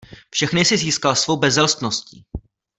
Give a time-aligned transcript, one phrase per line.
[0.29, 2.25] Všechny si získal svou bezelstností.